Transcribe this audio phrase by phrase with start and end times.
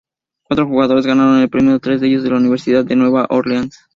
[0.47, 3.85] Cuatro jugadores ganaron el premio, tres de ellos de la Universidad de Nueva Orleans.